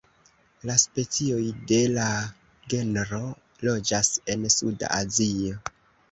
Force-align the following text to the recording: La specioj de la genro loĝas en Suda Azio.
La 0.67 0.75
specioj 0.83 1.41
de 1.71 1.77
la 1.97 2.05
genro 2.73 3.19
loĝas 3.67 4.09
en 4.35 4.47
Suda 4.55 4.89
Azio. 4.97 5.61